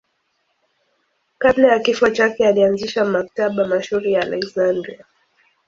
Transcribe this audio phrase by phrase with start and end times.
[1.37, 5.05] Kabla ya kifo chake alianzisha Maktaba mashuhuri ya Aleksandria.